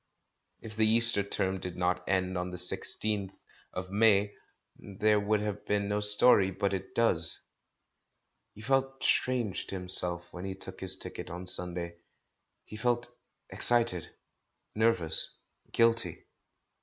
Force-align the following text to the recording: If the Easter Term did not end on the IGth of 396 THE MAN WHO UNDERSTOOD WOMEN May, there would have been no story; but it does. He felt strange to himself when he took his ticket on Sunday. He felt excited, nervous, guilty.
If 0.61 0.75
the 0.75 0.87
Easter 0.87 1.21
Term 1.21 1.59
did 1.59 1.77
not 1.77 2.03
end 2.09 2.35
on 2.35 2.49
the 2.49 2.57
IGth 2.57 2.95
of 2.95 3.01
396 3.01 3.01
THE 3.01 3.09
MAN 3.13 3.29
WHO 3.73 3.77
UNDERSTOOD 3.77 3.91
WOMEN 3.93 4.93
May, 4.95 4.97
there 5.05 5.19
would 5.19 5.41
have 5.41 5.65
been 5.67 5.89
no 5.89 5.99
story; 5.99 6.49
but 6.49 6.73
it 6.73 6.95
does. 6.95 7.39
He 8.55 8.61
felt 8.61 9.03
strange 9.03 9.67
to 9.67 9.75
himself 9.75 10.27
when 10.33 10.45
he 10.45 10.55
took 10.55 10.81
his 10.81 10.95
ticket 10.95 11.29
on 11.29 11.45
Sunday. 11.45 11.97
He 12.65 12.77
felt 12.77 13.11
excited, 13.51 14.09
nervous, 14.73 15.37
guilty. 15.71 16.25